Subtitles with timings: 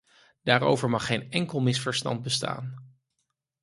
[0.43, 2.85] Daarover mag geen enkel misverstand bestaan.